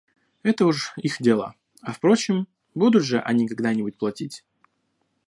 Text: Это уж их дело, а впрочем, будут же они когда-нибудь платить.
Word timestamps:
Это 0.41 0.65
уж 0.65 0.93
их 0.97 1.17
дело, 1.19 1.53
а 1.83 1.93
впрочем, 1.93 2.47
будут 2.73 3.03
же 3.03 3.19
они 3.19 3.47
когда-нибудь 3.47 3.99
платить. 3.99 4.43